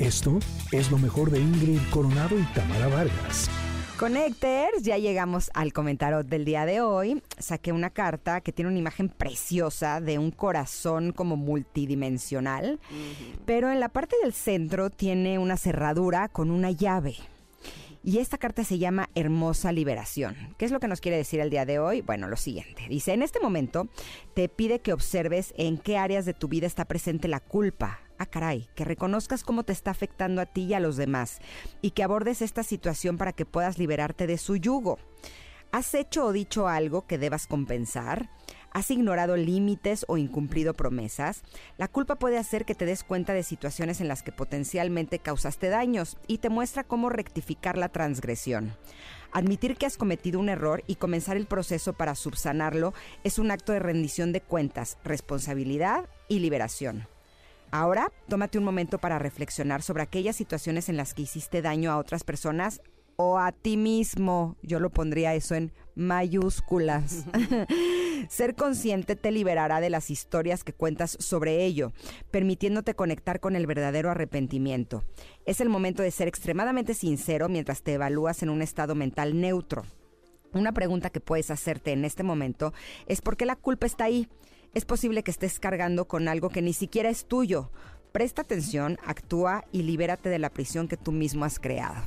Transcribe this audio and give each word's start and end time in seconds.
Esto 0.00 0.38
es 0.72 0.90
lo 0.90 0.96
mejor 0.96 1.30
de 1.30 1.40
Ingrid 1.40 1.78
Coronado 1.90 2.38
y 2.38 2.42
Tamara 2.54 2.88
Vargas. 2.88 3.50
Connectors, 3.98 4.82
ya 4.82 4.96
llegamos 4.96 5.50
al 5.52 5.74
comentario 5.74 6.24
del 6.24 6.46
día 6.46 6.64
de 6.64 6.80
hoy. 6.80 7.22
Saqué 7.38 7.70
una 7.70 7.90
carta 7.90 8.40
que 8.40 8.50
tiene 8.50 8.70
una 8.70 8.78
imagen 8.78 9.10
preciosa 9.10 10.00
de 10.00 10.18
un 10.18 10.30
corazón 10.30 11.12
como 11.12 11.36
multidimensional, 11.36 12.80
pero 13.44 13.70
en 13.70 13.78
la 13.78 13.90
parte 13.90 14.16
del 14.22 14.32
centro 14.32 14.88
tiene 14.88 15.38
una 15.38 15.58
cerradura 15.58 16.28
con 16.28 16.50
una 16.50 16.70
llave. 16.70 17.16
Y 18.02 18.20
esta 18.20 18.38
carta 18.38 18.64
se 18.64 18.78
llama 18.78 19.10
Hermosa 19.14 19.70
Liberación. 19.70 20.54
¿Qué 20.56 20.64
es 20.64 20.70
lo 20.70 20.80
que 20.80 20.88
nos 20.88 21.02
quiere 21.02 21.18
decir 21.18 21.40
el 21.40 21.50
día 21.50 21.66
de 21.66 21.78
hoy? 21.78 22.00
Bueno, 22.00 22.26
lo 22.26 22.36
siguiente. 22.36 22.86
Dice, 22.88 23.12
en 23.12 23.20
este 23.20 23.38
momento 23.38 23.90
te 24.32 24.48
pide 24.48 24.80
que 24.80 24.94
observes 24.94 25.52
en 25.58 25.76
qué 25.76 25.98
áreas 25.98 26.24
de 26.24 26.32
tu 26.32 26.48
vida 26.48 26.66
está 26.66 26.86
presente 26.86 27.28
la 27.28 27.40
culpa. 27.40 28.00
Ah, 28.22 28.26
caray, 28.26 28.68
que 28.74 28.84
reconozcas 28.84 29.44
cómo 29.44 29.62
te 29.62 29.72
está 29.72 29.90
afectando 29.90 30.42
a 30.42 30.46
ti 30.46 30.64
y 30.64 30.74
a 30.74 30.80
los 30.80 30.98
demás 30.98 31.38
y 31.80 31.92
que 31.92 32.02
abordes 32.02 32.42
esta 32.42 32.62
situación 32.62 33.16
para 33.16 33.32
que 33.32 33.46
puedas 33.46 33.78
liberarte 33.78 34.26
de 34.26 34.36
su 34.36 34.56
yugo. 34.56 34.98
¿Has 35.72 35.94
hecho 35.94 36.26
o 36.26 36.32
dicho 36.32 36.68
algo 36.68 37.06
que 37.06 37.16
debas 37.16 37.46
compensar? 37.46 38.28
¿Has 38.72 38.90
ignorado 38.90 39.38
límites 39.38 40.04
o 40.06 40.18
incumplido 40.18 40.74
promesas? 40.74 41.40
La 41.78 41.88
culpa 41.88 42.16
puede 42.16 42.36
hacer 42.36 42.66
que 42.66 42.74
te 42.74 42.84
des 42.84 43.04
cuenta 43.04 43.32
de 43.32 43.42
situaciones 43.42 44.02
en 44.02 44.08
las 44.08 44.22
que 44.22 44.32
potencialmente 44.32 45.18
causaste 45.18 45.70
daños 45.70 46.18
y 46.26 46.38
te 46.38 46.50
muestra 46.50 46.84
cómo 46.84 47.08
rectificar 47.08 47.78
la 47.78 47.88
transgresión. 47.88 48.76
Admitir 49.32 49.78
que 49.78 49.86
has 49.86 49.96
cometido 49.96 50.40
un 50.40 50.50
error 50.50 50.84
y 50.86 50.96
comenzar 50.96 51.38
el 51.38 51.46
proceso 51.46 51.94
para 51.94 52.14
subsanarlo 52.14 52.92
es 53.24 53.38
un 53.38 53.50
acto 53.50 53.72
de 53.72 53.78
rendición 53.78 54.30
de 54.32 54.42
cuentas, 54.42 54.98
responsabilidad 55.04 56.06
y 56.28 56.40
liberación. 56.40 57.08
Ahora, 57.72 58.10
tómate 58.28 58.58
un 58.58 58.64
momento 58.64 58.98
para 58.98 59.18
reflexionar 59.18 59.82
sobre 59.82 60.02
aquellas 60.02 60.36
situaciones 60.36 60.88
en 60.88 60.96
las 60.96 61.14
que 61.14 61.22
hiciste 61.22 61.62
daño 61.62 61.92
a 61.92 61.98
otras 61.98 62.24
personas 62.24 62.80
o 63.16 63.38
a 63.38 63.52
ti 63.52 63.76
mismo. 63.76 64.56
Yo 64.62 64.80
lo 64.80 64.90
pondría 64.90 65.34
eso 65.34 65.54
en 65.54 65.72
mayúsculas. 65.94 67.24
Ser 68.28 68.54
consciente 68.54 69.14
te 69.14 69.30
liberará 69.30 69.80
de 69.80 69.90
las 69.90 70.10
historias 70.10 70.64
que 70.64 70.72
cuentas 70.72 71.16
sobre 71.20 71.64
ello, 71.64 71.92
permitiéndote 72.30 72.94
conectar 72.94 73.40
con 73.40 73.56
el 73.56 73.66
verdadero 73.66 74.10
arrepentimiento. 74.10 75.04
Es 75.46 75.60
el 75.60 75.68
momento 75.68 76.02
de 76.02 76.10
ser 76.10 76.28
extremadamente 76.28 76.94
sincero 76.94 77.48
mientras 77.48 77.82
te 77.82 77.94
evalúas 77.94 78.42
en 78.42 78.50
un 78.50 78.62
estado 78.62 78.94
mental 78.94 79.40
neutro. 79.40 79.84
Una 80.52 80.72
pregunta 80.72 81.10
que 81.10 81.20
puedes 81.20 81.50
hacerte 81.50 81.92
en 81.92 82.04
este 82.04 82.22
momento 82.22 82.72
es 83.06 83.20
por 83.22 83.36
qué 83.36 83.46
la 83.46 83.56
culpa 83.56 83.86
está 83.86 84.04
ahí. 84.04 84.28
Es 84.72 84.84
posible 84.84 85.24
que 85.24 85.32
estés 85.32 85.58
cargando 85.58 86.06
con 86.06 86.28
algo 86.28 86.48
que 86.48 86.62
ni 86.62 86.72
siquiera 86.72 87.08
es 87.08 87.26
tuyo. 87.26 87.70
Presta 88.12 88.42
atención, 88.42 88.98
actúa 89.04 89.64
y 89.72 89.82
libérate 89.82 90.28
de 90.28 90.38
la 90.38 90.50
prisión 90.50 90.86
que 90.86 90.96
tú 90.96 91.10
mismo 91.10 91.44
has 91.44 91.58
creado. 91.58 92.02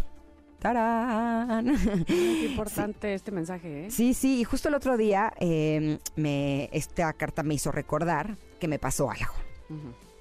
¡Tarán! 0.59 2.05
Qué 2.07 2.45
importante 2.49 3.13
este 3.13 3.31
mensaje, 3.31 3.87
¿eh? 3.87 3.91
Sí, 3.91 4.13
sí, 4.13 4.39
y 4.39 4.43
justo 4.45 4.69
el 4.69 4.75
otro 4.75 4.95
día 4.95 5.33
eh, 5.41 5.99
me, 6.15 6.69
esta 6.71 7.11
carta 7.11 7.43
me 7.43 7.55
hizo 7.55 7.69
recordar 7.69 8.37
que 8.61 8.69
me 8.69 8.79
pasó 8.79 9.11
algo. 9.11 9.33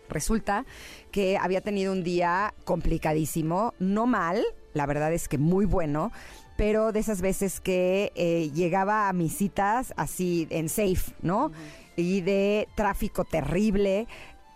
Resulta 0.08 0.66
que 1.12 1.38
había 1.38 1.60
tenido 1.60 1.92
un 1.92 2.02
día 2.02 2.54
complicadísimo, 2.64 3.74
no 3.78 4.06
mal, 4.06 4.42
la 4.74 4.86
verdad 4.86 5.12
es 5.12 5.28
que 5.28 5.38
muy 5.38 5.64
bueno, 5.64 6.10
pero 6.56 6.90
de 6.90 7.00
esas 7.00 7.22
veces 7.22 7.60
que 7.60 8.12
eh, 8.14 8.50
llegaba 8.52 9.08
a 9.08 9.12
mis 9.12 9.36
citas 9.36 9.94
así 9.96 10.48
en 10.50 10.68
safe, 10.68 11.14
¿no? 11.22 11.52
Y 11.96 12.22
de 12.22 12.68
tráfico 12.74 13.24
terrible, 13.24 14.06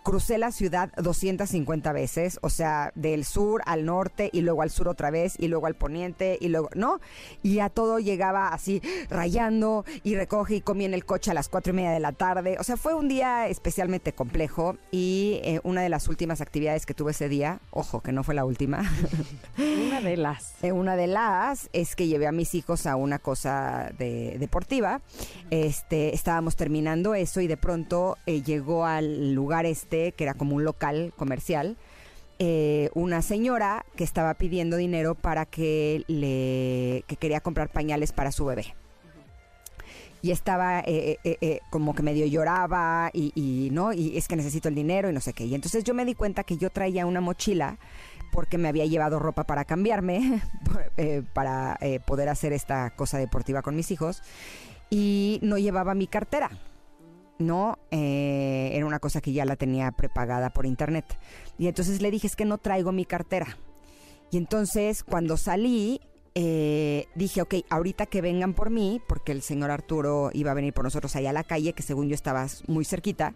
crucé 0.07 0.37
la 0.37 0.53
ciudad 0.53 0.93
250 0.95 1.91
veces, 1.91 2.39
o 2.41 2.49
sea, 2.49 2.93
del 2.95 3.25
sur 3.25 3.61
al 3.65 3.83
norte 3.83 4.29
y 4.31 4.39
luego 4.39 4.61
al 4.61 4.69
sur 4.69 4.87
otra 4.87 5.11
vez 5.11 5.35
y 5.37 5.49
luego 5.49 5.67
al 5.67 5.75
poniente 5.75 6.37
y 6.39 6.47
luego, 6.47 6.69
¿no? 6.75 7.01
Y 7.43 7.59
a 7.59 7.67
todo 7.67 7.99
llegaba 7.99 8.47
así 8.47 8.81
rayando 9.09 9.83
y 10.03 10.15
recoge 10.15 10.55
y 10.55 10.61
comí 10.61 10.85
en 10.85 10.93
el 10.93 11.03
coche 11.03 11.31
a 11.31 11.33
las 11.33 11.49
cuatro 11.49 11.73
y 11.73 11.75
media 11.75 11.91
de 11.91 11.99
la 11.99 12.13
tarde. 12.13 12.55
O 12.57 12.63
sea, 12.63 12.77
fue 12.77 12.93
un 12.93 13.09
día 13.09 13.49
especialmente 13.49 14.13
complejo 14.13 14.77
y 14.91 15.41
eh, 15.43 15.59
una 15.63 15.81
de 15.81 15.89
las 15.89 16.07
últimas 16.07 16.39
actividades 16.39 16.85
que 16.85 16.93
tuve 16.93 17.11
ese 17.11 17.27
día, 17.27 17.59
ojo, 17.71 17.99
que 17.99 18.13
no 18.13 18.23
fue 18.23 18.33
la 18.33 18.45
última. 18.45 18.89
una 19.57 19.99
de 19.99 20.15
las. 20.15 20.63
Eh, 20.63 20.71
una 20.71 20.95
de 20.95 21.07
las 21.07 21.69
es 21.73 21.97
que 21.97 22.07
llevé 22.07 22.27
a 22.27 22.31
mis 22.31 22.55
hijos 22.55 22.85
a 22.85 22.95
una 22.95 23.19
cosa 23.19 23.91
de, 23.97 24.37
deportiva. 24.39 25.01
Este, 25.49 26.15
estábamos 26.15 26.55
terminando 26.55 27.13
eso 27.13 27.41
y 27.41 27.47
de 27.47 27.57
pronto 27.57 28.17
eh, 28.25 28.41
llegó 28.41 28.85
al 28.85 29.33
lugar 29.33 29.65
este 29.65 29.96
que 30.15 30.23
era 30.23 30.33
como 30.33 30.55
un 30.55 30.63
local 30.63 31.13
comercial, 31.15 31.77
eh, 32.39 32.91
una 32.93 33.23
señora 33.23 33.83
que 33.95 34.03
estaba 34.03 34.35
pidiendo 34.35 34.77
dinero 34.77 35.15
para 35.15 35.47
que 35.47 36.03
le 36.07 37.03
que 37.07 37.15
quería 37.15 37.41
comprar 37.41 37.69
pañales 37.69 38.11
para 38.11 38.31
su 38.31 38.45
bebé. 38.45 38.75
Y 40.21 40.31
estaba 40.31 40.81
eh, 40.81 41.17
eh, 41.23 41.59
como 41.71 41.95
que 41.95 42.03
medio 42.03 42.25
lloraba 42.27 43.09
y, 43.13 43.69
no, 43.71 43.93
y 43.93 44.17
es 44.17 44.27
que 44.27 44.35
necesito 44.35 44.67
el 44.67 44.75
dinero 44.75 45.09
y 45.09 45.13
no 45.13 45.21
sé 45.21 45.33
qué. 45.33 45.45
Y 45.45 45.55
entonces 45.55 45.83
yo 45.83 45.93
me 45.93 46.05
di 46.05 46.15
cuenta 46.15 46.43
que 46.43 46.57
yo 46.57 46.69
traía 46.69 47.05
una 47.05 47.21
mochila 47.21 47.77
porque 48.31 48.57
me 48.57 48.67
había 48.67 48.85
llevado 48.85 49.19
ropa 49.19 49.45
para 49.45 49.65
cambiarme, 49.65 50.41
para 51.33 51.79
poder 52.05 52.29
hacer 52.29 52.53
esta 52.53 52.91
cosa 52.91 53.17
deportiva 53.17 53.61
con 53.61 53.75
mis 53.75 53.89
hijos, 53.89 54.21
y 54.89 55.39
no 55.41 55.57
llevaba 55.57 55.95
mi 55.95 56.07
cartera. 56.07 56.51
¿No? 57.39 57.77
Eh, 57.91 58.71
era 58.73 58.85
una 58.85 58.99
cosa 58.99 59.21
que 59.21 59.33
ya 59.33 59.45
la 59.45 59.55
tenía 59.55 59.91
prepagada 59.91 60.49
por 60.51 60.65
internet. 60.65 61.05
Y 61.57 61.67
entonces 61.67 62.01
le 62.01 62.11
dije, 62.11 62.27
es 62.27 62.35
que 62.35 62.45
no 62.45 62.57
traigo 62.57 62.91
mi 62.91 63.05
cartera. 63.05 63.57
Y 64.31 64.37
entonces 64.37 65.03
cuando 65.03 65.37
salí, 65.37 66.01
eh, 66.35 67.05
dije, 67.15 67.41
ok, 67.41 67.55
ahorita 67.69 68.05
que 68.05 68.21
vengan 68.21 68.53
por 68.53 68.69
mí, 68.69 69.01
porque 69.07 69.31
el 69.31 69.41
señor 69.41 69.71
Arturo 69.71 70.29
iba 70.33 70.51
a 70.51 70.55
venir 70.55 70.73
por 70.73 70.83
nosotros 70.83 71.15
allá 71.15 71.29
a 71.31 71.33
la 71.33 71.43
calle, 71.43 71.73
que 71.73 71.83
según 71.83 72.09
yo 72.09 72.15
estaba 72.15 72.45
muy 72.67 72.85
cerquita, 72.85 73.33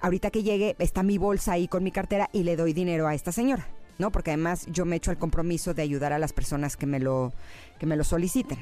ahorita 0.00 0.30
que 0.30 0.42
llegue 0.42 0.76
está 0.78 1.02
mi 1.02 1.18
bolsa 1.18 1.52
ahí 1.52 1.68
con 1.68 1.84
mi 1.84 1.92
cartera 1.92 2.28
y 2.32 2.42
le 2.42 2.56
doy 2.56 2.72
dinero 2.72 3.06
a 3.06 3.14
esta 3.14 3.32
señora. 3.32 3.68
¿no? 3.98 4.10
Porque 4.10 4.30
además 4.32 4.66
yo 4.70 4.84
me 4.84 4.96
echo 4.96 5.10
el 5.10 5.18
compromiso 5.18 5.74
de 5.74 5.82
ayudar 5.82 6.12
a 6.12 6.18
las 6.18 6.32
personas 6.32 6.76
que 6.76 6.86
me 6.86 7.00
lo, 7.00 7.32
que 7.78 7.86
me 7.86 7.96
lo 7.96 8.04
soliciten. 8.04 8.58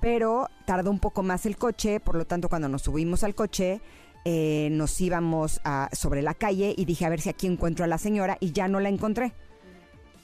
Pero 0.00 0.48
tardó 0.64 0.90
un 0.90 0.98
poco 0.98 1.22
más 1.22 1.46
el 1.46 1.56
coche, 1.56 2.00
por 2.00 2.16
lo 2.16 2.26
tanto 2.26 2.48
cuando 2.48 2.68
nos 2.68 2.82
subimos 2.82 3.24
al 3.24 3.34
coche, 3.34 3.80
eh, 4.24 4.68
nos 4.72 5.00
íbamos 5.00 5.60
a, 5.64 5.88
sobre 5.92 6.22
la 6.22 6.34
calle 6.34 6.74
y 6.76 6.84
dije 6.84 7.06
a 7.06 7.08
ver 7.08 7.20
si 7.20 7.28
aquí 7.28 7.46
encuentro 7.46 7.84
a 7.84 7.88
la 7.88 7.98
señora 7.98 8.36
y 8.40 8.52
ya 8.52 8.68
no 8.68 8.80
la 8.80 8.88
encontré. 8.88 9.32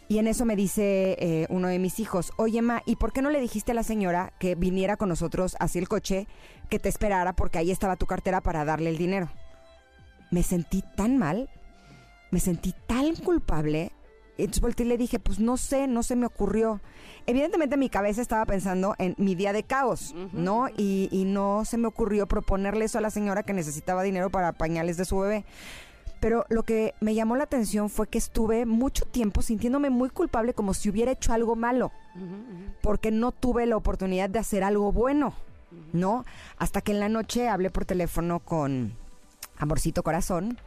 Y 0.09 0.19
en 0.19 0.27
eso 0.27 0.45
me 0.45 0.57
dice 0.57 1.17
eh, 1.21 1.47
uno 1.49 1.69
de 1.69 1.79
mis 1.79 2.01
hijos, 2.01 2.33
oye 2.37 2.61
Ma, 2.61 2.83
¿y 2.85 2.97
por 2.97 3.13
qué 3.13 3.23
no 3.23 3.31
le 3.31 3.41
dijiste 3.41 3.73
a 3.73 3.75
la 3.75 3.83
señora 3.83 4.33
que 4.39 4.57
viniera 4.57 4.97
con 4.97 5.09
nosotros 5.09 5.57
hacia 5.59 5.79
el 5.79 5.89
coche, 5.89 6.27
que 6.69 6.79
te 6.79 6.89
esperara 6.89 7.33
porque 7.35 7.59
ahí 7.59 7.71
estaba 7.71 7.97
tu 7.97 8.07
cartera 8.07 8.41
para 8.41 8.65
darle 8.65 8.91
el 8.91 8.99
dinero? 8.99 9.31
Me 10.31 10.43
sentí 10.43 10.83
tan 10.97 11.17
mal, 11.17 11.49
me 12.31 12.41
sentí 12.41 12.75
tan 12.87 13.15
culpable 13.17 13.93
entonces 14.39 14.61
volteé 14.61 14.87
y 14.87 14.89
le 14.89 14.99
dije, 14.99 15.19
pues 15.19 15.39
no 15.39 15.57
sé, 15.57 15.87
no 15.87 16.03
se 16.03 16.17
me 16.17 16.27
ocurrió. 16.27 16.81
Evidentemente 17.27 17.77
mi 17.77 17.89
cabeza 17.89 18.21
estaba 18.21 18.45
pensando 18.47 18.95
en 18.99 19.15
mi 19.19 19.35
día 19.35 19.53
de 19.53 19.63
caos, 19.63 20.15
¿no? 20.33 20.69
Y, 20.77 21.09
y, 21.13 21.25
no 21.25 21.65
se 21.65 21.79
me 21.79 21.87
ocurrió 21.87 22.27
proponerle 22.27 22.87
eso 22.87 22.99
a 22.99 23.01
la 23.01 23.11
señora 23.11 23.45
que 23.45 23.53
necesitaba 23.53 24.03
dinero 24.03 24.31
para 24.31 24.53
pañales 24.53 24.97
de 24.97 25.05
su 25.05 25.19
bebé. 25.19 25.45
Pero 26.23 26.47
lo 26.49 26.63
que 26.63 26.95
me 27.01 27.15
llamó 27.15 27.35
la 27.35 27.45
atención 27.45 27.91
fue 27.91 28.07
que 28.07 28.19
estuve 28.19 28.65
mucho 28.65 29.05
tiempo 29.05 29.43
sintiéndome 29.43 29.91
muy 29.91 30.09
culpable 30.09 30.55
como 30.55 30.73
si 30.73 30.89
hubiera 30.89 31.11
hecho 31.11 31.33
algo 31.33 31.57
malo, 31.57 31.91
porque 32.81 33.11
no 33.11 33.33
tuve 33.33 33.67
la 33.67 33.77
oportunidad 33.77 34.31
de 34.31 34.39
hacer 34.39 34.63
algo 34.63 34.93
bueno, 34.93 35.35
¿no? 35.93 36.25
Hasta 36.59 36.81
que 36.81 36.93
en 36.93 37.01
la 37.01 37.09
noche 37.09 37.49
hablé 37.49 37.71
por 37.71 37.87
teléfono 37.87 38.39
con 38.39 38.95
Amorcito 39.59 40.05
Corazón 40.05 40.59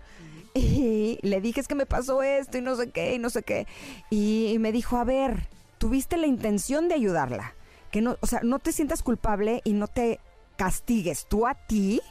y 0.56 1.20
le 1.22 1.42
dije, 1.42 1.60
es 1.60 1.68
que 1.68 1.76
me 1.76 1.86
pasó 1.86 2.24
esto 2.24 2.58
y 2.58 2.62
no 2.62 2.76
sé 2.76 2.90
qué, 2.90 3.16
y 3.16 3.20
no 3.20 3.30
sé 3.30 3.44
qué. 3.44 3.68
Y, 4.10 4.56
me 4.60 4.72
dijo, 4.72 4.98
a 4.98 5.04
ver, 5.04 5.50
tuviste 5.78 6.16
la 6.18 6.28
intención 6.28 6.88
de 6.88 6.96
ayudarla. 6.96 7.54
Que 7.92 8.02
no, 8.02 8.18
o 8.22 8.28
sea, 8.28 8.40
no 8.42 8.60
te 8.60 8.72
sientas 8.72 9.04
culpable 9.04 9.62
y 9.66 9.74
no 9.74 9.88
te 9.88 10.20
castigues 10.56 11.26
tú 11.28 11.46
a 11.46 11.56
ti, 11.56 12.02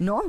¿no? 0.00 0.22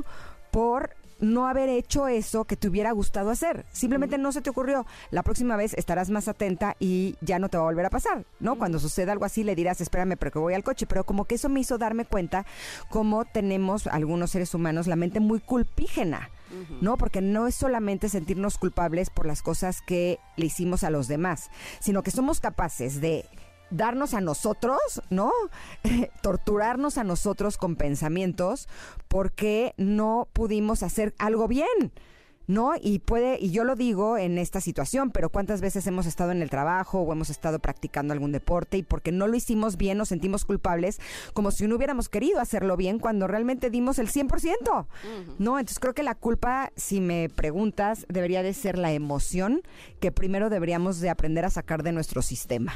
Por 0.52 0.94
no 1.18 1.48
haber 1.48 1.68
hecho 1.68 2.06
eso 2.06 2.44
que 2.44 2.56
te 2.56 2.68
hubiera 2.68 2.92
gustado 2.92 3.30
hacer. 3.30 3.66
Simplemente 3.72 4.16
no 4.16 4.30
se 4.30 4.42
te 4.42 4.50
ocurrió. 4.50 4.86
La 5.10 5.22
próxima 5.24 5.56
vez 5.56 5.74
estarás 5.74 6.08
más 6.08 6.28
atenta 6.28 6.76
y 6.78 7.16
ya 7.20 7.40
no 7.40 7.48
te 7.48 7.58
va 7.58 7.64
a 7.64 7.66
volver 7.66 7.86
a 7.86 7.90
pasar, 7.90 8.24
¿no? 8.38 8.56
Cuando 8.56 8.78
suceda 8.78 9.12
algo 9.12 9.24
así 9.24 9.42
le 9.42 9.56
dirás, 9.56 9.80
espérame, 9.80 10.16
pero 10.16 10.30
que 10.30 10.38
voy 10.38 10.54
al 10.54 10.64
coche. 10.64 10.86
Pero 10.86 11.04
como 11.04 11.24
que 11.24 11.34
eso 11.34 11.48
me 11.48 11.60
hizo 11.60 11.78
darme 11.78 12.04
cuenta 12.04 12.46
cómo 12.88 13.24
tenemos 13.24 13.88
algunos 13.88 14.30
seres 14.30 14.54
humanos 14.54 14.86
la 14.86 14.96
mente 14.96 15.18
muy 15.18 15.40
culpígena. 15.40 16.30
¿No? 16.80 16.96
Porque 16.96 17.20
no 17.20 17.46
es 17.46 17.54
solamente 17.54 18.08
sentirnos 18.08 18.58
culpables 18.58 19.10
por 19.10 19.26
las 19.26 19.42
cosas 19.42 19.80
que 19.82 20.18
le 20.36 20.46
hicimos 20.46 20.84
a 20.84 20.90
los 20.90 21.08
demás, 21.08 21.50
sino 21.80 22.02
que 22.02 22.10
somos 22.10 22.40
capaces 22.40 23.00
de 23.00 23.26
darnos 23.70 24.14
a 24.14 24.20
nosotros, 24.20 24.80
¿no? 25.10 25.32
Torturarnos 26.22 26.98
a 26.98 27.04
nosotros 27.04 27.56
con 27.56 27.76
pensamientos 27.76 28.68
porque 29.08 29.74
no 29.76 30.28
pudimos 30.32 30.82
hacer 30.82 31.14
algo 31.18 31.48
bien. 31.48 31.92
¿No? 32.50 32.72
Y 32.80 32.98
puede, 32.98 33.38
y 33.40 33.50
yo 33.50 33.62
lo 33.64 33.76
digo 33.76 34.18
en 34.18 34.36
esta 34.36 34.60
situación, 34.60 35.10
pero 35.10 35.30
cuántas 35.30 35.60
veces 35.60 35.86
hemos 35.86 36.06
estado 36.06 36.32
en 36.32 36.42
el 36.42 36.50
trabajo 36.50 37.00
o 37.00 37.12
hemos 37.12 37.30
estado 37.30 37.60
practicando 37.60 38.12
algún 38.12 38.32
deporte 38.32 38.76
y 38.76 38.82
porque 38.82 39.12
no 39.12 39.28
lo 39.28 39.36
hicimos 39.36 39.76
bien 39.76 39.98
nos 39.98 40.08
sentimos 40.08 40.44
culpables, 40.44 41.00
como 41.32 41.52
si 41.52 41.66
no 41.68 41.76
hubiéramos 41.76 42.08
querido 42.08 42.40
hacerlo 42.40 42.76
bien 42.76 42.98
cuando 42.98 43.28
realmente 43.28 43.70
dimos 43.70 43.98
el 44.00 44.08
100%, 44.08 44.86
¿no? 45.38 45.58
Entonces 45.58 45.78
creo 45.78 45.94
que 45.94 46.02
la 46.02 46.16
culpa, 46.16 46.72
si 46.74 47.00
me 47.00 47.28
preguntas, 47.28 48.04
debería 48.08 48.42
de 48.42 48.52
ser 48.52 48.78
la 48.78 48.92
emoción 48.92 49.62
que 50.00 50.10
primero 50.10 50.50
deberíamos 50.50 51.00
de 51.00 51.10
aprender 51.10 51.44
a 51.44 51.50
sacar 51.50 51.84
de 51.84 51.92
nuestro 51.92 52.20
sistema. 52.20 52.72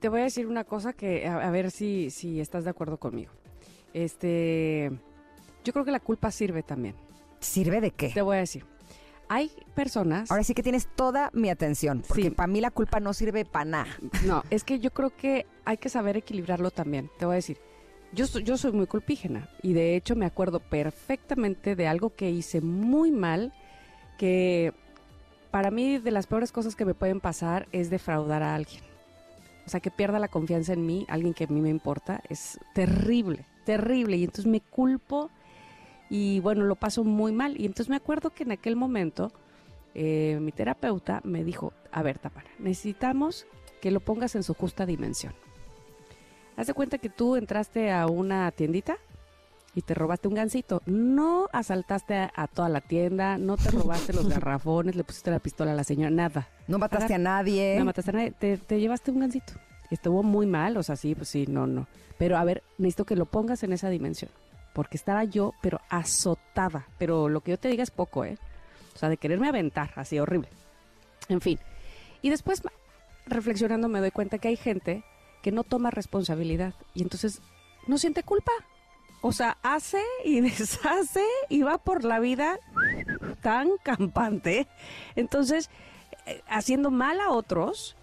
Te 0.00 0.08
voy 0.08 0.20
a 0.20 0.24
decir 0.24 0.48
una 0.48 0.64
cosa 0.64 0.92
que 0.92 1.26
a, 1.26 1.46
a 1.46 1.50
ver 1.50 1.70
si, 1.70 2.10
si 2.10 2.40
estás 2.40 2.64
de 2.64 2.70
acuerdo 2.70 2.98
conmigo. 2.98 3.32
Este, 3.92 4.90
yo 5.64 5.72
creo 5.72 5.84
que 5.84 5.92
la 5.92 6.00
culpa 6.00 6.30
sirve 6.32 6.64
también. 6.64 7.07
¿Sirve 7.40 7.80
de 7.80 7.90
qué? 7.90 8.08
Te 8.10 8.22
voy 8.22 8.36
a 8.36 8.40
decir. 8.40 8.64
Hay 9.30 9.50
personas. 9.74 10.30
Ahora 10.30 10.42
sí 10.42 10.54
que 10.54 10.62
tienes 10.62 10.88
toda 10.96 11.30
mi 11.34 11.50
atención, 11.50 12.02
porque 12.06 12.22
Sí. 12.24 12.30
para 12.30 12.46
mí 12.46 12.60
la 12.62 12.70
culpa 12.70 12.98
no 12.98 13.12
sirve 13.12 13.44
para 13.44 13.64
nada. 13.66 13.96
No, 14.24 14.42
es 14.50 14.64
que 14.64 14.78
yo 14.78 14.90
creo 14.90 15.14
que 15.14 15.46
hay 15.66 15.76
que 15.76 15.88
saber 15.90 16.16
equilibrarlo 16.16 16.70
también. 16.70 17.10
Te 17.18 17.26
voy 17.26 17.34
a 17.34 17.36
decir. 17.36 17.58
Yo, 18.14 18.24
yo 18.38 18.56
soy 18.56 18.72
muy 18.72 18.86
culpígena 18.86 19.50
y 19.62 19.74
de 19.74 19.94
hecho 19.94 20.16
me 20.16 20.24
acuerdo 20.24 20.60
perfectamente 20.60 21.76
de 21.76 21.86
algo 21.86 22.14
que 22.16 22.30
hice 22.30 22.62
muy 22.62 23.10
mal, 23.10 23.52
que 24.16 24.72
para 25.50 25.70
mí 25.70 25.98
de 25.98 26.10
las 26.10 26.26
peores 26.26 26.50
cosas 26.50 26.74
que 26.74 26.86
me 26.86 26.94
pueden 26.94 27.20
pasar 27.20 27.68
es 27.70 27.90
defraudar 27.90 28.42
a 28.42 28.54
alguien. 28.54 28.82
O 29.66 29.68
sea, 29.68 29.80
que 29.80 29.90
pierda 29.90 30.18
la 30.18 30.28
confianza 30.28 30.72
en 30.72 30.86
mí, 30.86 31.04
alguien 31.10 31.34
que 31.34 31.44
a 31.44 31.48
mí 31.48 31.60
me 31.60 31.68
importa, 31.68 32.22
es 32.30 32.58
terrible, 32.74 33.44
terrible. 33.66 34.16
Y 34.16 34.24
entonces 34.24 34.46
me 34.46 34.62
culpo 34.62 35.30
y 36.10 36.40
bueno, 36.40 36.64
lo 36.64 36.74
paso 36.74 37.04
muy 37.04 37.32
mal. 37.32 37.60
Y 37.60 37.66
entonces 37.66 37.88
me 37.88 37.96
acuerdo 37.96 38.30
que 38.30 38.44
en 38.44 38.52
aquel 38.52 38.76
momento 38.76 39.32
eh, 39.94 40.38
mi 40.40 40.52
terapeuta 40.52 41.20
me 41.24 41.44
dijo, 41.44 41.72
a 41.90 42.02
ver, 42.02 42.18
Tamara, 42.18 42.48
necesitamos 42.58 43.46
que 43.80 43.90
lo 43.90 44.00
pongas 44.00 44.34
en 44.34 44.42
su 44.42 44.54
justa 44.54 44.86
dimensión. 44.86 45.34
Haz 46.56 46.66
de 46.66 46.74
cuenta 46.74 46.98
que 46.98 47.08
tú 47.08 47.36
entraste 47.36 47.92
a 47.92 48.06
una 48.06 48.50
tiendita 48.50 48.98
y 49.74 49.82
te 49.82 49.94
robaste 49.94 50.26
un 50.26 50.34
gansito. 50.34 50.82
No 50.86 51.48
asaltaste 51.52 52.14
a, 52.14 52.32
a 52.34 52.48
toda 52.48 52.68
la 52.68 52.80
tienda, 52.80 53.38
no 53.38 53.56
te 53.56 53.70
robaste 53.70 54.12
los 54.12 54.28
garrafones, 54.30 54.96
le 54.96 55.04
pusiste 55.04 55.30
la 55.30 55.38
pistola 55.38 55.72
a 55.72 55.74
la 55.74 55.84
señora, 55.84 56.10
nada. 56.10 56.48
No 56.66 56.78
mataste 56.78 57.14
a 57.14 57.18
nadie. 57.18 57.76
No 57.78 57.84
mataste 57.84 58.10
a 58.10 58.14
nadie, 58.14 58.30
te, 58.32 58.56
te 58.56 58.80
llevaste 58.80 59.10
un 59.10 59.20
gansito. 59.20 59.52
Estuvo 59.90 60.22
muy 60.22 60.46
mal, 60.46 60.76
o 60.76 60.82
sea, 60.82 60.96
sí, 60.96 61.14
pues 61.14 61.28
sí, 61.28 61.46
no, 61.46 61.66
no. 61.66 61.86
Pero 62.18 62.36
a 62.36 62.44
ver, 62.44 62.62
necesito 62.76 63.04
que 63.04 63.14
lo 63.16 63.26
pongas 63.26 63.62
en 63.62 63.72
esa 63.72 63.88
dimensión. 63.88 64.30
Porque 64.72 64.96
estaba 64.96 65.24
yo, 65.24 65.54
pero 65.60 65.80
azotada. 65.88 66.86
Pero 66.98 67.28
lo 67.28 67.40
que 67.40 67.52
yo 67.52 67.58
te 67.58 67.68
diga 67.68 67.82
es 67.82 67.90
poco, 67.90 68.24
¿eh? 68.24 68.38
O 68.94 68.98
sea, 68.98 69.08
de 69.08 69.16
quererme 69.16 69.48
aventar, 69.48 69.92
así 69.96 70.18
horrible. 70.18 70.48
En 71.28 71.40
fin. 71.40 71.58
Y 72.22 72.30
después, 72.30 72.62
reflexionando, 73.26 73.88
me 73.88 74.00
doy 74.00 74.10
cuenta 74.10 74.38
que 74.38 74.48
hay 74.48 74.56
gente 74.56 75.04
que 75.42 75.52
no 75.52 75.62
toma 75.64 75.90
responsabilidad 75.90 76.74
y 76.94 77.02
entonces 77.02 77.40
no 77.86 77.98
siente 77.98 78.22
culpa. 78.22 78.52
O 79.20 79.32
sea, 79.32 79.58
hace 79.62 80.02
y 80.24 80.40
deshace 80.40 81.24
y 81.48 81.62
va 81.62 81.78
por 81.78 82.04
la 82.04 82.20
vida 82.20 82.58
tan 83.42 83.70
campante. 83.82 84.68
Entonces, 85.16 85.70
eh, 86.26 86.42
haciendo 86.48 86.90
mal 86.90 87.20
a 87.20 87.30
otros 87.30 87.96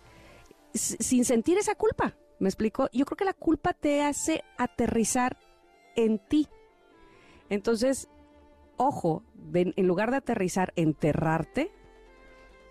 sin 0.74 1.24
sentir 1.24 1.58
esa 1.58 1.76
culpa. 1.76 2.16
¿Me 2.40 2.50
explico? 2.50 2.90
Yo 2.92 3.06
creo 3.06 3.18
que 3.18 3.26
la 3.26 3.34
culpa 3.34 3.74
te 3.74 4.04
hace 4.04 4.44
aterrizar 4.58 5.38
en 5.96 6.20
ti. 6.20 6.48
Entonces, 7.50 8.10
ojo, 8.78 9.24
en 9.54 9.88
lugar 9.88 10.12
de 10.12 10.18
aterrizar, 10.18 10.74
enterrarte 10.76 11.72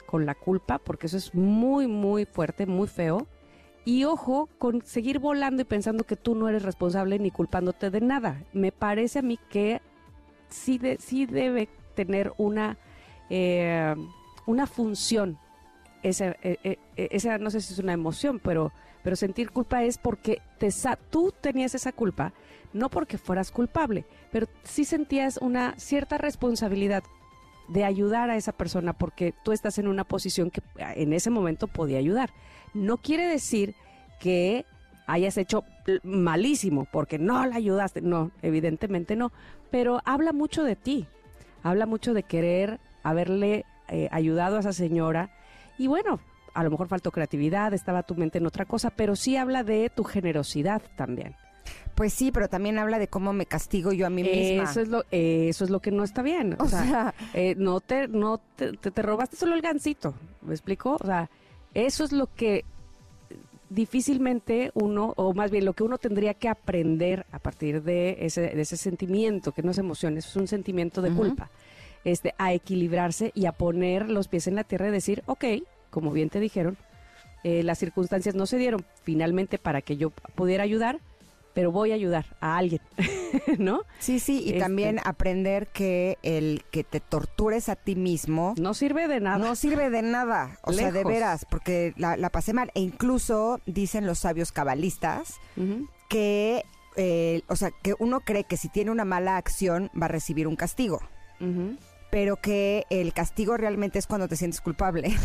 con 0.07 0.27
la 0.27 0.35
culpa, 0.35 0.79
porque 0.79 1.07
eso 1.07 1.17
es 1.17 1.35
muy, 1.35 1.87
muy 1.87 2.25
fuerte, 2.25 2.67
muy 2.67 2.89
feo. 2.89 3.27
Y 3.85 4.05
ojo, 4.05 4.49
con 4.59 4.83
seguir 4.85 5.19
volando 5.19 5.63
y 5.63 5.65
pensando 5.67 6.05
que 6.05 6.17
tú 6.17 6.35
no 6.35 6.49
eres 6.49 6.63
responsable 6.63 7.19
ni 7.19 7.31
culpándote 7.31 7.91
de 7.91 8.01
nada. 8.01 8.43
Me 8.53 8.73
parece 8.73 9.19
a 9.19 9.23
mí 9.23 9.39
que 9.51 9.83
sí, 10.49 10.79
de- 10.79 10.97
sí 10.99 11.27
debe 11.27 11.69
tener 11.95 12.33
una, 12.39 12.79
eh, 13.31 13.95
una 14.47 14.67
función. 14.67 15.39
Esa, 16.05 16.37
eh, 16.43 16.59
eh, 16.63 16.79
eh, 16.97 17.09
esa 17.11 17.39
no 17.39 17.51
sé 17.51 17.61
si 17.61 17.73
es 17.73 17.79
una 17.79 17.95
emoción, 17.95 18.39
pero, 18.39 18.73
pero 19.03 19.17
sentir 19.17 19.51
culpa 19.51 19.83
es 19.83 19.99
porque 19.99 20.41
te 20.59 20.69
tú 21.11 21.33
tenías 21.41 21.75
esa 21.75 21.93
culpa, 21.93 22.33
no 22.73 22.91
porque 22.91 23.19
fueras 23.19 23.51
culpable, 23.51 24.05
pero 24.31 24.47
sí 24.65 24.85
sentías 24.85 25.39
una 25.39 25.75
cierta 25.79 26.19
responsabilidad 26.19 27.03
de 27.69 27.85
ayudar 27.85 28.29
a 28.29 28.37
esa 28.37 28.53
persona 28.53 28.93
porque 28.93 29.33
tú 29.43 29.53
estás 29.53 29.79
en 29.79 29.89
una 29.89 30.05
posición 30.05 30.51
que 30.51 30.61
ah, 30.79 30.93
en 30.95 31.15
ese 31.15 31.31
momento 31.31 31.69
podía 31.69 31.99
ayudar. 31.99 32.31
No 32.75 32.99
quiere 32.99 33.27
decir 33.27 33.75
que 34.21 34.67
hayas 35.07 35.39
hecho 35.39 35.65
malísimo 36.03 36.87
porque 36.93 37.19
no 37.19 37.47
la 37.47 37.57
ayudaste, 37.57 38.03
no, 38.03 38.31
evidentemente 38.43 39.17
no, 39.17 39.33
pero 39.71 40.03
habla 40.05 40.33
mucho 40.33 40.65
de 40.65 40.77
ti, 40.77 41.07
habla 41.63 41.87
mucho 41.87 42.15
de 42.15 42.23
querer 42.23 42.79
haberle 43.03 43.65
eh, 43.89 44.09
ayudado 44.13 44.57
a 44.57 44.61
esa 44.61 44.73
señora 44.73 45.31
y 45.79 45.87
bueno, 45.87 46.21
a 46.55 46.63
lo 46.63 46.71
mejor 46.71 46.89
faltó 46.89 47.11
creatividad, 47.11 47.75
estaba 47.75 48.03
tu 48.03 48.15
mente 48.15 48.39
en 48.39 48.47
otra 48.47 48.65
cosa, 48.65 48.91
pero 48.91 49.17
sí 49.17 49.37
habla 49.37 49.65
de 49.65 49.91
tu 49.91 50.05
generosidad 50.05 50.83
también. 50.97 51.35
Pues 51.95 52.13
sí, 52.13 52.31
pero 52.33 52.49
también 52.49 52.79
habla 52.79 52.99
de 52.99 53.09
cómo 53.09 53.33
me 53.33 53.47
castigo 53.47 53.93
yo 53.93 54.07
a 54.07 54.11
mí 54.11 54.23
misma. 54.23 54.65
Eso 54.71 54.81
es 54.81 54.89
lo, 54.89 55.05
eso 55.11 55.65
es 55.65 55.71
lo 55.71 55.81
que 55.81 55.91
no 55.93 56.05
está 56.05 56.23
bien. 56.23 56.57
o 56.59 56.69
sea, 56.69 57.15
Eh, 57.33 57.55
no 57.57 57.81
te, 57.81 58.09
no 58.09 58.41
te, 58.57 58.73
te, 58.73 58.91
te 58.91 59.03
robaste 59.03 59.37
solo 59.37 59.55
el 59.55 59.63
gancito, 59.63 60.15
¿me 60.43 60.53
explico? 60.53 60.97
O 61.01 61.07
sea, 61.07 61.31
eso 61.73 62.05
es 62.05 62.13
lo 62.13 62.27
que 62.35 62.65
difícilmente 63.71 64.71
uno, 64.75 65.15
o 65.17 65.33
más 65.35 65.51
bien 65.51 65.65
lo 65.65 65.73
que 65.73 65.83
uno 65.83 65.99
tendría 65.99 66.35
que 66.35 66.49
aprender 66.49 67.27
a 67.33 67.39
partir 67.39 67.83
de 67.83 68.19
ese, 68.21 68.43
de 68.43 68.61
ese 68.61 68.77
sentimiento, 68.77 69.53
que 69.53 69.63
no 69.63 69.71
es 69.71 69.79
emoción, 69.79 70.17
es 70.17 70.37
un 70.37 70.47
sentimiento 70.47 71.03
de 71.03 71.11
culpa, 71.13 71.51
este, 72.05 72.35
a 72.39 72.53
equilibrarse 72.53 73.33
y 73.35 73.47
a 73.47 73.53
poner 73.53 74.09
los 74.11 74.29
pies 74.29 74.47
en 74.47 74.55
la 74.57 74.65
tierra 74.65 74.89
y 74.89 74.93
decir, 74.93 75.23
ok, 75.27 75.45
como 75.91 76.11
bien 76.11 76.31
te 76.31 76.41
dijeron, 76.41 76.77
eh, 77.45 77.63
las 77.63 77.79
circunstancias 77.79 78.35
no 78.35 78.47
se 78.47 78.57
dieron 78.59 78.85
finalmente 79.03 79.59
para 79.59 79.81
que 79.83 79.97
yo 79.97 80.11
pudiera 80.11 80.65
ayudar, 80.65 80.99
pero 81.53 81.71
voy 81.71 81.93
a 81.93 81.95
ayudar 81.95 82.25
a 82.41 82.57
alguien, 82.57 82.81
¿no? 83.59 83.83
sí, 84.01 84.19
sí, 84.19 84.41
y 84.43 84.49
este- 84.49 84.59
también 84.61 84.99
aprender 85.05 85.69
que 85.69 86.19
el 86.23 86.65
que 86.73 86.83
te 86.83 86.99
tortures 87.01 87.69
a 87.69 87.77
ti 87.77 87.95
mismo 87.95 88.55
No 88.59 88.75
sirve 88.75 89.07
de 89.07 89.21
nada. 89.21 89.39
no 89.39 89.55
sirve 89.55 89.89
de 89.89 90.03
nada. 90.03 90.59
O 90.63 90.73
sea, 90.73 90.91
de 90.91 91.05
veras, 91.05 91.47
porque 91.49 91.95
la, 91.97 92.17
la 92.17 92.31
pasé 92.31 92.55
mal. 92.55 92.73
E 92.75 92.81
incluso 92.81 93.61
dicen 93.67 94.05
los 94.07 94.19
sabios 94.19 94.51
cabalistas 94.51 95.35
que, 96.09 96.65
eh, 96.97 97.43
o 97.49 97.55
sea, 97.57 97.71
que 97.83 97.95
uno 98.01 98.21
cree 98.21 98.43
que 98.45 98.57
si 98.57 98.69
tiene 98.69 98.91
una 98.91 99.05
mala 99.05 99.37
acción 99.37 99.91
va 100.01 100.07
a 100.07 100.09
recibir 100.09 100.49
un 100.49 100.57
castigo. 100.57 101.01
Pero 102.15 102.37
que 102.37 102.85
el 102.91 103.13
castigo 103.13 103.57
realmente 103.57 103.99
es 103.99 104.07
cuando 104.07 104.29
te 104.29 104.37
sientes 104.37 104.61
culpable, 104.61 105.17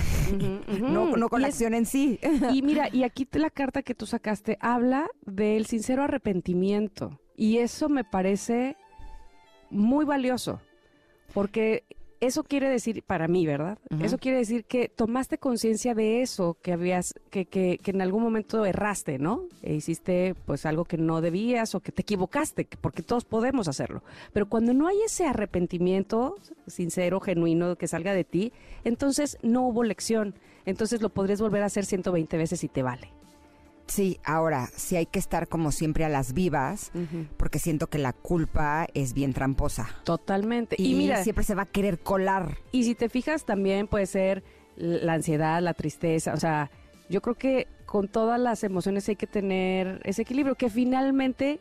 no, 0.81 1.15
no 1.15 1.29
con 1.29 1.39
Y 1.39 1.43
la 1.43 1.47
es- 1.49 1.53
acción 1.53 1.75
en 1.75 1.85
sí. 1.85 2.19
Y 2.51 2.63
mira, 2.63 2.89
y 2.91 3.03
aquí 3.03 3.27
la 3.33 3.51
carta 3.51 3.83
que 3.83 3.93
tú 3.93 4.07
sacaste 4.07 4.57
habla 4.59 5.05
del 5.23 5.67
sincero 5.67 6.03
arrepentimiento. 6.03 7.19
Y 7.37 7.59
eso 7.59 7.89
me 7.89 8.03
parece 8.03 8.75
muy 9.69 10.03
valioso. 10.03 10.61
Porque 11.31 11.83
eso 12.21 12.43
quiere 12.43 12.69
decir, 12.69 13.03
para 13.03 13.27
mí, 13.27 13.45
¿verdad? 13.45 13.77
Eso 14.03 14.17
quiere 14.17 14.37
decir 14.39 14.65
que 14.65 14.89
tomaste 14.89 15.37
conciencia 15.37 15.93
de 15.95 16.21
eso 16.21 16.57
que 16.61 16.73
habías, 16.73 17.13
que, 17.29 17.45
que, 17.45 17.77
que 17.81 17.91
en 17.91 18.01
algún 18.01 18.21
momento 18.23 18.65
erraste, 18.65 19.19
¿no? 19.19 19.43
E 19.61 19.73
hiciste 19.75 20.35
pues 20.45 20.65
algo 20.65 20.85
que 20.85 20.97
no 20.97 21.21
debías 21.21 21.75
o 21.75 21.79
que 21.79 21.91
te 21.91 22.01
equivocaste, 22.01 22.65
que- 22.65 22.77
porque 22.77 23.03
todos 23.03 23.25
podemos 23.25 23.67
hacerlo. 23.67 24.03
Pero 24.33 24.47
cuando 24.49 24.73
no 24.73 24.87
hay 24.87 24.97
ese 25.05 25.25
arrepentimiento 25.25 26.35
sincero, 26.67 27.19
genuino, 27.19 27.75
que 27.75 27.87
salga 27.87 28.13
de 28.13 28.23
ti, 28.23 28.51
entonces 28.83 29.37
no 29.41 29.67
hubo 29.67 29.83
lección. 29.83 30.35
Entonces 30.65 31.01
lo 31.01 31.09
podrías 31.09 31.41
volver 31.41 31.63
a 31.63 31.67
hacer 31.67 31.85
120 31.85 32.37
veces 32.37 32.63
y 32.63 32.67
te 32.67 32.83
vale. 32.83 33.11
Sí, 33.89 34.19
ahora, 34.23 34.69
sí 34.75 34.95
hay 34.95 35.07
que 35.07 35.19
estar 35.19 35.47
como 35.47 35.71
siempre 35.71 36.05
a 36.05 36.09
las 36.09 36.33
vivas, 36.33 36.91
porque 37.37 37.59
siento 37.59 37.87
que 37.87 37.97
la 37.97 38.13
culpa 38.13 38.87
es 38.93 39.13
bien 39.13 39.33
tramposa. 39.33 39.89
Totalmente. 40.03 40.75
Y, 40.77 40.91
Y, 40.93 40.95
mira, 40.95 41.23
siempre 41.23 41.43
se 41.43 41.55
va 41.55 41.63
a 41.63 41.65
querer 41.65 41.99
colar. 41.99 42.57
y 42.71 42.83
si 42.83 42.95
te 42.95 43.09
fijas 43.09 43.45
también 43.45 43.87
puede 43.87 44.05
ser 44.05 44.43
la 44.77 45.13
ansiedad, 45.13 45.61
la 45.61 45.73
tristeza, 45.73 46.33
o 46.33 46.37
sea, 46.37 46.69
yo 47.09 47.21
creo 47.21 47.35
que 47.35 47.67
con 47.85 48.07
todas 48.07 48.39
las 48.39 48.63
emociones 48.63 49.09
hay 49.09 49.15
que 49.15 49.27
tener 49.27 49.99
ese 50.05 50.21
equilibrio, 50.21 50.53
que 50.55 50.69
finalmente 50.69 51.59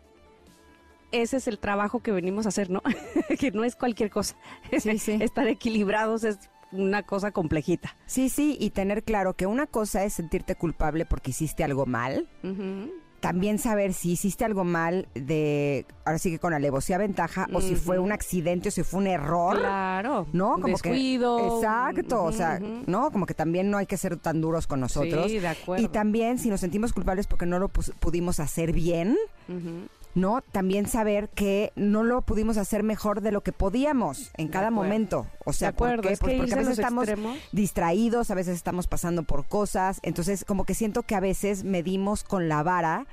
ese 1.10 1.38
es 1.38 1.48
el 1.48 1.58
trabajo 1.58 2.00
que 2.00 2.12
venimos 2.12 2.44
a 2.44 2.50
hacer, 2.50 2.68
¿no? 2.68 2.82
que 3.40 3.50
no 3.50 3.64
es 3.64 3.74
cualquier 3.74 4.10
cosa. 4.10 4.36
Sí, 4.78 4.98
sí. 4.98 5.12
Estar 5.20 5.48
equilibrados 5.48 6.24
es 6.24 6.38
una 6.72 7.02
cosa 7.02 7.30
complejita. 7.30 7.96
Sí, 8.06 8.28
sí, 8.28 8.56
y 8.60 8.70
tener 8.70 9.02
claro 9.04 9.34
que 9.34 9.46
una 9.46 9.66
cosa 9.66 10.04
es 10.04 10.14
sentirte 10.14 10.54
culpable 10.54 11.06
porque 11.06 11.30
hiciste 11.30 11.64
algo 11.64 11.86
mal, 11.86 12.28
también 13.20 13.58
saber 13.58 13.94
si 13.94 14.12
hiciste 14.12 14.44
algo 14.44 14.62
mal 14.62 15.08
de, 15.14 15.86
ahora 16.04 16.18
sí 16.18 16.30
que 16.30 16.38
con 16.38 16.54
alevosía 16.54 16.98
ventaja, 16.98 17.48
o 17.52 17.60
si 17.60 17.74
fue 17.74 17.98
un 17.98 18.12
accidente 18.12 18.68
o 18.68 18.72
si 18.72 18.84
fue 18.84 19.00
un 19.00 19.06
error. 19.08 19.58
Claro. 19.58 20.26
¿No? 20.32 20.52
Como 20.52 20.68
Descuido. 20.68 21.36
Que, 21.36 21.46
exacto, 21.56 22.22
o 22.22 22.32
sea. 22.32 22.60
¿no? 22.60 23.10
Como 23.10 23.26
que 23.26 23.34
también 23.34 23.70
no 23.70 23.78
hay 23.78 23.86
que 23.86 23.96
ser 23.96 24.16
tan 24.18 24.40
duros 24.40 24.66
con 24.66 24.80
nosotros. 24.80 25.30
Sí, 25.30 25.40
de 25.40 25.48
acuerdo. 25.48 25.84
Y 25.84 25.88
también 25.88 26.38
si 26.38 26.48
nos 26.48 26.60
sentimos 26.60 26.92
culpables 26.92 27.26
porque 27.26 27.46
no 27.46 27.58
lo 27.58 27.68
pudimos 27.68 28.38
hacer 28.40 28.72
bien. 28.72 29.16
¿No? 30.18 30.42
También 30.52 30.86
saber 30.86 31.28
que 31.30 31.72
no 31.76 32.02
lo 32.02 32.22
pudimos 32.22 32.56
hacer 32.58 32.82
mejor 32.82 33.20
de 33.20 33.32
lo 33.32 33.42
que 33.42 33.52
podíamos 33.52 34.30
en 34.36 34.48
cada 34.48 34.70
momento. 34.70 35.26
O 35.44 35.52
sea, 35.52 35.72
¿por 35.72 36.00
qué? 36.00 36.08
Pues 36.08 36.18
porque 36.18 36.52
a 36.52 36.56
veces 36.56 36.78
estamos 36.78 37.08
extremos. 37.08 37.38
distraídos, 37.52 38.30
a 38.30 38.34
veces 38.34 38.56
estamos 38.56 38.86
pasando 38.86 39.22
por 39.22 39.46
cosas. 39.46 40.00
Entonces, 40.02 40.44
como 40.44 40.64
que 40.64 40.74
siento 40.74 41.02
que 41.02 41.14
a 41.14 41.20
veces 41.20 41.64
medimos 41.64 42.24
con 42.24 42.48
la 42.48 42.62
vara 42.62 43.06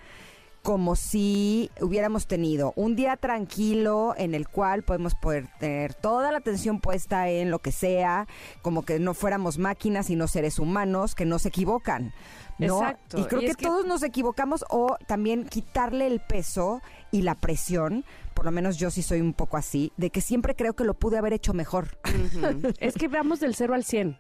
como 0.65 0.95
si 0.95 1.69
hubiéramos 1.79 2.25
tenido 2.25 2.73
un 2.75 2.95
día 2.95 3.17
tranquilo 3.17 4.15
en 4.17 4.33
el 4.33 4.47
cual 4.47 4.81
podemos 4.81 5.13
poder 5.13 5.47
tener 5.59 5.93
toda 5.93 6.31
la 6.31 6.39
atención 6.39 6.79
puesta 6.79 7.29
en 7.29 7.51
lo 7.51 7.59
que 7.59 7.71
sea, 7.71 8.27
como 8.63 8.83
que 8.83 8.97
no 8.97 9.13
fuéramos 9.13 9.59
máquinas 9.59 10.09
y 10.09 10.15
no 10.15 10.27
seres 10.27 10.57
humanos 10.57 11.13
que 11.13 11.23
no 11.23 11.37
se 11.37 11.49
equivocan. 11.49 12.13
¿no? 12.57 12.79
Exacto. 12.79 13.19
Y 13.19 13.25
creo 13.25 13.43
Y 13.43 13.45
que, 13.45 13.53
todos 13.63 13.85
nos 13.85 14.01
equivocamos 14.01 14.65
o 14.71 14.97
también 15.05 15.45
quitarle 15.45 16.07
el 16.07 16.19
peso 16.19 16.81
y 17.11 17.21
la 17.21 17.35
presión, 17.35 18.03
por 18.33 18.45
lo 18.45 18.51
menos 18.51 18.77
yo 18.77 18.89
sí 18.89 19.03
soy 19.03 19.21
un 19.21 19.33
poco 19.33 19.57
así, 19.57 19.93
de 19.97 20.09
que 20.09 20.19
siempre 20.19 20.55
creo 20.55 20.73
que 20.73 20.83
lo 20.83 20.95
pude 20.95 21.19
haber 21.19 21.33
hecho 21.33 21.53
mejor. 21.53 21.99
Es 22.79 22.95
que 22.95 23.07
vamos 23.07 23.39
del 23.39 23.53
0 23.53 23.75
al 23.75 23.83
100. 23.83 24.17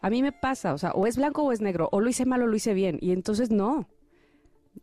A 0.00 0.10
mí 0.10 0.22
me 0.22 0.32
pasa, 0.32 0.74
o 0.74 0.78
sea, 0.78 0.90
o 0.90 1.06
es 1.06 1.16
blanco 1.16 1.44
o 1.44 1.52
es 1.52 1.60
negro, 1.60 1.88
o 1.92 2.00
lo 2.00 2.10
hice 2.10 2.26
mal 2.26 2.42
o 2.42 2.48
lo 2.48 2.56
hice 2.56 2.74
bien, 2.74 2.98
y 3.00 3.12
entonces 3.12 3.52
no. 3.52 3.86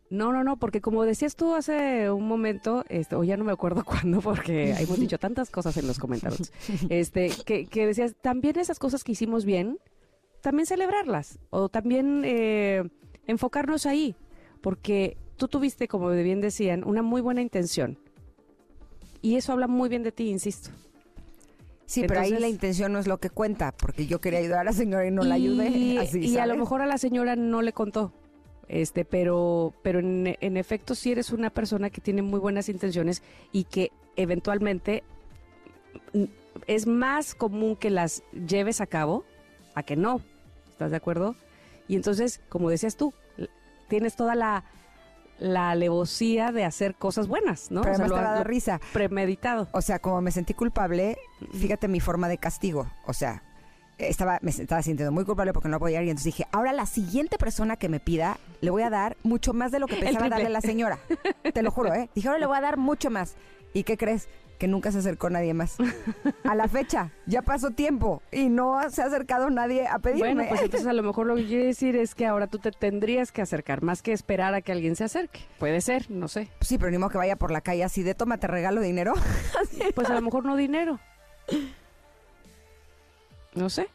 No, 0.08 0.32
no, 0.32 0.42
no, 0.42 0.56
porque 0.56 0.80
como 0.80 1.04
decías 1.04 1.36
tú 1.36 1.54
hace 1.54 2.10
un 2.10 2.26
momento, 2.26 2.84
este, 2.88 3.16
o 3.16 3.24
ya 3.24 3.36
no 3.36 3.44
me 3.44 3.52
acuerdo 3.52 3.84
cuándo, 3.86 4.20
porque 4.20 4.72
hemos 4.72 4.98
dicho 4.98 5.18
tantas 5.18 5.50
cosas 5.50 5.76
en 5.76 5.86
los 5.86 5.98
comentarios, 5.98 6.52
este, 6.88 7.30
que, 7.44 7.66
que 7.66 7.86
decías, 7.86 8.14
también 8.20 8.58
esas 8.58 8.78
cosas 8.78 9.04
que 9.04 9.12
hicimos 9.12 9.44
bien, 9.44 9.78
también 10.40 10.66
celebrarlas, 10.66 11.38
o 11.50 11.68
también 11.68 12.22
eh, 12.24 12.88
enfocarnos 13.26 13.86
ahí, 13.86 14.16
porque 14.60 15.16
tú 15.36 15.48
tuviste, 15.48 15.88
como 15.88 16.10
bien 16.10 16.40
decían, 16.40 16.84
una 16.84 17.02
muy 17.02 17.20
buena 17.20 17.42
intención. 17.42 17.98
Y 19.22 19.36
eso 19.36 19.52
habla 19.52 19.66
muy 19.66 19.88
bien 19.88 20.02
de 20.02 20.12
ti, 20.12 20.30
insisto. 20.30 20.70
Sí, 21.86 22.04
pero 22.06 22.20
ahí 22.20 22.30
la 22.30 22.48
intención 22.48 22.92
no 22.92 23.00
es 23.00 23.08
lo 23.08 23.18
que 23.18 23.30
cuenta, 23.30 23.72
porque 23.72 24.06
yo 24.06 24.20
quería 24.20 24.38
ayudar 24.38 24.60
a 24.60 24.64
la 24.64 24.72
señora 24.72 25.06
y 25.06 25.10
no 25.10 25.24
la 25.24 25.34
ayudé. 25.34 25.70
Y, 25.70 25.98
Así, 25.98 26.20
y 26.20 26.38
a 26.38 26.46
lo 26.46 26.56
mejor 26.56 26.82
a 26.82 26.86
la 26.86 26.98
señora 26.98 27.36
no 27.36 27.62
le 27.62 27.72
contó. 27.72 28.12
Este, 28.72 29.04
pero, 29.04 29.74
pero 29.82 29.98
en, 29.98 30.36
en 30.40 30.56
efecto, 30.56 30.94
si 30.94 31.10
eres 31.10 31.30
una 31.30 31.50
persona 31.50 31.90
que 31.90 32.00
tiene 32.00 32.22
muy 32.22 32.38
buenas 32.38 32.68
intenciones 32.68 33.20
y 33.50 33.64
que 33.64 33.90
eventualmente 34.14 35.02
es 36.68 36.86
más 36.86 37.34
común 37.34 37.74
que 37.74 37.90
las 37.90 38.22
lleves 38.32 38.80
a 38.80 38.86
cabo 38.86 39.24
a 39.74 39.82
que 39.82 39.96
no. 39.96 40.20
¿Estás 40.70 40.92
de 40.92 40.96
acuerdo? 40.96 41.34
Y 41.88 41.96
entonces, 41.96 42.40
como 42.48 42.70
decías 42.70 42.96
tú, 42.96 43.12
tienes 43.88 44.14
toda 44.14 44.36
la, 44.36 44.64
la 45.40 45.70
alevosía 45.70 46.52
de 46.52 46.64
hacer 46.64 46.94
cosas 46.94 47.26
buenas, 47.26 47.72
¿no? 47.72 47.80
Pero 47.82 47.94
O 47.94 47.96
sea, 47.96 48.04
además 48.04 48.10
lo- 48.10 48.16
te 48.16 48.22
va 48.22 48.30
a 48.30 48.34
dar 48.34 48.46
lo 48.46 48.50
risa. 48.52 48.80
premeditado. 48.92 49.68
O 49.72 49.82
sea, 49.82 49.98
como 49.98 50.20
me 50.20 50.30
sentí 50.30 50.54
culpable, 50.54 51.18
fíjate 51.52 51.88
mi 51.88 51.98
forma 51.98 52.28
de 52.28 52.38
castigo. 52.38 52.86
O 53.06 53.12
sea, 53.12 53.42
estaba, 54.08 54.38
me 54.42 54.50
estaba 54.50 54.82
sintiendo 54.82 55.12
muy 55.12 55.24
culpable 55.24 55.52
porque 55.52 55.68
no 55.68 55.78
podía 55.78 56.00
ir. 56.00 56.08
Y 56.08 56.10
entonces 56.10 56.32
dije, 56.34 56.46
ahora 56.52 56.72
la 56.72 56.86
siguiente 56.86 57.38
persona 57.38 57.76
que 57.76 57.88
me 57.88 58.00
pida, 58.00 58.38
le 58.60 58.70
voy 58.70 58.82
a 58.82 58.90
dar 58.90 59.16
mucho 59.22 59.52
más 59.52 59.72
de 59.72 59.78
lo 59.78 59.86
que 59.86 59.96
pensaba 59.96 60.28
darle 60.28 60.46
a 60.46 60.50
la 60.50 60.60
señora. 60.60 60.98
Te 61.54 61.62
lo 61.62 61.70
juro, 61.70 61.92
¿eh? 61.94 62.08
Dije, 62.14 62.28
ahora 62.28 62.40
le 62.40 62.46
voy 62.46 62.56
a 62.56 62.60
dar 62.60 62.76
mucho 62.76 63.10
más. 63.10 63.36
¿Y 63.72 63.84
qué 63.84 63.96
crees? 63.96 64.28
Que 64.58 64.68
nunca 64.68 64.92
se 64.92 64.98
acercó 64.98 65.30
nadie 65.30 65.54
más. 65.54 65.76
A 66.44 66.54
la 66.54 66.68
fecha, 66.68 67.12
ya 67.24 67.40
pasó 67.40 67.70
tiempo 67.70 68.20
y 68.30 68.50
no 68.50 68.78
se 68.90 69.00
ha 69.00 69.06
acercado 69.06 69.48
nadie 69.48 69.86
a 69.86 69.98
pedirme. 70.00 70.34
Bueno, 70.34 70.48
pues 70.50 70.60
entonces 70.60 70.86
a 70.86 70.92
lo 70.92 71.02
mejor 71.02 71.26
lo 71.26 71.36
que 71.36 71.46
quiere 71.46 71.64
decir 71.64 71.96
es 71.96 72.14
que 72.14 72.26
ahora 72.26 72.46
tú 72.46 72.58
te 72.58 72.70
tendrías 72.70 73.32
que 73.32 73.40
acercar, 73.40 73.82
más 73.82 74.02
que 74.02 74.12
esperar 74.12 74.52
a 74.52 74.60
que 74.60 74.72
alguien 74.72 74.96
se 74.96 75.04
acerque. 75.04 75.40
Puede 75.58 75.80
ser, 75.80 76.10
no 76.10 76.28
sé. 76.28 76.50
Sí, 76.60 76.76
pero 76.76 76.90
ni 76.90 76.98
modo 76.98 77.08
que 77.08 77.18
vaya 77.18 77.36
por 77.36 77.52
la 77.52 77.62
calle 77.62 77.84
así 77.84 78.02
de 78.02 78.14
toma, 78.14 78.36
te 78.36 78.48
regalo 78.48 78.82
dinero. 78.82 79.14
Pues 79.94 80.10
a 80.10 80.14
lo 80.14 80.20
mejor 80.20 80.44
no 80.44 80.56
dinero. 80.56 81.00
No 83.54 83.68
sé. 83.70 83.88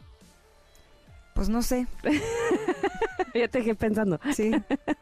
Pues 1.34 1.50
no 1.50 1.62
sé. 1.62 1.88
Ya 3.34 3.50
te 3.50 3.58
dejé 3.58 3.76
pensando. 3.76 4.18
Sí, 4.34 4.50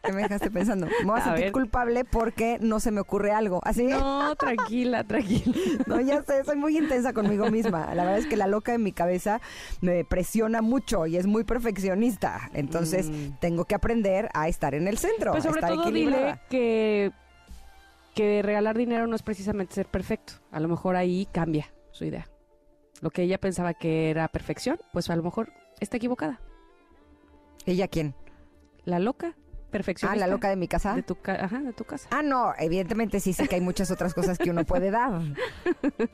que 0.03 0.11
me 0.11 0.23
dejaste 0.23 0.49
pensando. 0.49 0.87
Me 0.87 1.05
voy 1.05 1.19
a 1.19 1.21
A 1.21 1.25
sentir 1.25 1.43
ver. 1.43 1.51
culpable 1.51 2.03
porque 2.03 2.57
no 2.59 2.79
se 2.79 2.89
me 2.89 2.99
ocurre 2.99 3.31
algo. 3.31 3.59
Así. 3.63 3.83
No, 3.83 4.35
tranquila, 4.35 5.03
tranquila. 5.03 5.55
No, 5.85 6.01
ya 6.01 6.23
sé, 6.23 6.43
soy 6.43 6.55
muy 6.57 6.75
intensa 6.75 7.13
conmigo 7.13 7.51
misma. 7.51 7.93
La 7.93 8.03
verdad 8.03 8.17
es 8.17 8.25
que 8.25 8.35
la 8.35 8.47
loca 8.47 8.73
en 8.73 8.81
mi 8.81 8.91
cabeza 8.91 9.39
me 9.81 10.03
presiona 10.03 10.63
mucho 10.63 11.05
y 11.05 11.17
es 11.17 11.27
muy 11.27 11.43
perfeccionista. 11.43 12.49
Entonces 12.55 13.11
Mm. 13.11 13.33
tengo 13.39 13.65
que 13.65 13.75
aprender 13.75 14.29
a 14.33 14.47
estar 14.47 14.73
en 14.73 14.87
el 14.87 14.97
centro, 14.97 15.31
Pues 15.33 15.45
a 15.45 15.49
sobre 15.49 15.59
estar 15.59 15.75
todo 15.75 15.91
dile 15.91 16.39
que, 16.49 17.11
que 18.15 18.41
regalar 18.41 18.75
dinero 18.75 19.05
no 19.05 19.15
es 19.15 19.21
precisamente 19.21 19.75
ser 19.75 19.85
perfecto. 19.85 20.33
A 20.51 20.59
lo 20.59 20.67
mejor 20.69 20.95
ahí 20.95 21.27
cambia 21.31 21.71
su 21.91 22.03
idea. 22.05 22.27
Lo 23.03 23.11
que 23.11 23.23
ella 23.23 23.37
pensaba 23.37 23.73
que 23.73 24.09
era 24.09 24.29
perfección, 24.29 24.79
pues 24.93 25.09
a 25.09 25.15
lo 25.17 25.23
mejor 25.23 25.51
está 25.81 25.97
equivocada. 25.97 26.39
¿Ella 27.65 27.89
quién? 27.89 28.15
La 28.85 28.97
loca, 28.97 29.35
Ah, 29.73 29.77
perfeccionista. 29.77 30.27
la 30.27 30.31
loca 30.31 30.49
de 30.49 30.55
mi 30.55 30.67
casa. 30.67 30.93
de 30.95 31.03
tu, 31.03 31.15
ca- 31.15 31.45
ajá, 31.45 31.59
de 31.59 31.73
tu 31.73 31.83
casa. 31.83 32.07
Ah, 32.11 32.21
no, 32.21 32.53
evidentemente 32.59 33.19
sí 33.19 33.33
sé 33.33 33.47
que 33.47 33.55
hay 33.55 33.61
muchas 33.61 33.89
otras 33.91 34.13
cosas 34.13 34.37
que 34.37 34.49
uno 34.51 34.63
puede 34.65 34.91
dar. 34.91 35.19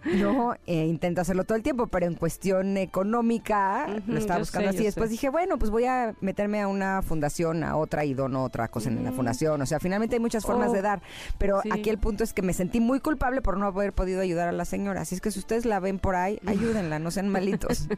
No, 0.06 0.54
eh, 0.66 0.86
intento 0.86 1.22
hacerlo 1.22 1.44
todo 1.44 1.56
el 1.58 1.64
tiempo, 1.64 1.88
pero 1.88 2.06
en 2.06 2.16
cuestión 2.16 2.78
económica 2.78 3.88
lo 4.08 4.18
estaba 4.18 4.40
buscando 4.40 4.70
sé, 4.72 4.78
así. 4.78 4.86
Después 4.86 5.10
sé. 5.10 5.12
dije, 5.14 5.30
bueno, 5.30 5.58
pues 5.58 5.72
voy 5.72 5.86
a 5.86 6.16
meterme 6.22 6.62
a 6.62 6.68
una 6.68 7.02
fundación, 7.02 7.64
a 7.64 7.76
otra 7.76 8.06
y 8.06 8.14
dono 8.14 8.44
otra 8.44 8.68
cosa 8.70 8.90
en 8.90 9.04
la 9.04 9.10
Ujú. 9.10 9.18
fundación. 9.18 9.62
O 9.62 9.66
sea, 9.66 9.80
finalmente 9.80 10.16
hay 10.16 10.20
muchas 10.22 10.46
formas 10.46 10.70
Oh, 10.70 10.74
de 10.74 10.82
dar, 10.82 11.02
pero 11.38 11.62
sí. 11.62 11.70
aquí 11.72 11.90
el 11.90 11.98
punto 11.98 12.24
es 12.24 12.34
que 12.34 12.42
me 12.42 12.54
sentí 12.54 12.80
muy 12.80 13.00
culpable 13.00 13.42
por 13.42 13.58
no 13.58 13.66
haber 13.68 13.94
podido 13.94 14.22
ayudar 14.22 14.48
a 14.48 14.52
la 14.52 14.66
señora. 14.66 15.02
Así 15.02 15.16
es 15.16 15.22
que 15.22 15.32
si 15.32 15.40
ustedes 15.40 15.66
la 15.66 15.80
ven 15.80 16.00
por 16.00 16.16
ahí, 16.16 16.40
ayúdenla, 16.46 17.00
no 17.00 17.12
sean 17.12 17.30
malitos. 17.30 17.88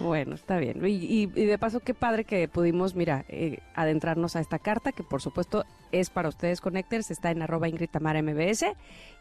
Bueno, 0.00 0.34
está 0.34 0.58
bien. 0.58 0.84
Y, 0.84 0.88
y- 0.90 1.32
y 1.34 1.44
de 1.46 1.58
paso, 1.58 1.80
qué 1.80 1.94
padre 1.94 2.24
que 2.24 2.48
pudimos, 2.48 2.94
mira, 2.94 3.24
eh, 3.28 3.60
adentrarnos 3.74 4.34
a 4.36 4.40
esta 4.40 4.58
carta, 4.58 4.75
que 4.80 5.02
por 5.02 5.22
supuesto 5.22 5.64
es 5.92 6.10
para 6.10 6.28
ustedes 6.28 6.60
Connectors, 6.60 7.10
está 7.10 7.30
en 7.30 7.40
arroba 7.42 7.68
Ingrid 7.68 7.88
Tamara 7.90 8.20
MBS. 8.22 8.64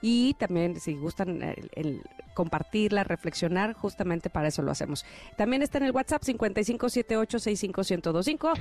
Y 0.02 0.34
también, 0.36 0.80
si 0.80 0.96
gustan 0.96 1.42
el, 1.42 2.02
compartirla, 2.34 3.04
reflexionar, 3.04 3.74
justamente 3.74 4.30
para 4.30 4.48
eso 4.50 4.62
lo 4.62 4.72
hacemos. 4.72 5.06
También 5.38 5.62
está 5.62 5.80
en 5.80 5.86
el 5.86 5.92
WhatsApp 5.92 6.24
5578651025. 6.24 8.54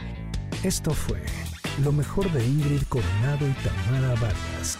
Esto 0.62 0.92
fue 0.92 1.20
lo 1.82 1.90
mejor 1.92 2.30
de 2.32 2.44
Ingrid 2.44 2.82
Coronado 2.88 3.48
y 3.48 3.52
Tamara 3.52 4.14
Vargas. 4.20 4.78